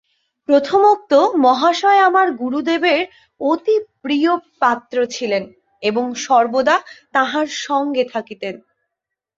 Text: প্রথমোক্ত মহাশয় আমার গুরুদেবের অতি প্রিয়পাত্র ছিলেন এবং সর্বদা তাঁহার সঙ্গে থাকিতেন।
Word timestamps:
প্রথমোক্ত 0.49 1.11
মহাশয় 1.37 2.01
আমার 2.01 2.27
গুরুদেবের 2.33 3.01
অতি 3.41 3.75
প্রিয়পাত্র 4.01 4.97
ছিলেন 5.05 5.43
এবং 5.83 6.05
সর্বদা 6.25 6.75
তাঁহার 7.13 7.47
সঙ্গে 7.61 8.03
থাকিতেন। 8.13 8.55